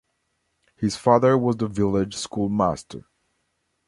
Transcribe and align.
His 0.77 0.95
father 0.95 1.37
was 1.37 1.57
the 1.57 1.67
village 1.67 2.15
schoolmaster. 2.15 3.05